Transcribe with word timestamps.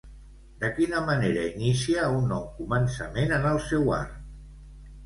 De 0.63 0.69
quina 0.77 1.01
manera 1.09 1.43
inicia 1.49 2.09
un 2.17 2.27
nou 2.33 2.49
començament 2.63 3.39
en 3.41 3.49
el 3.53 3.65
seu 3.71 3.97
art? 4.01 4.19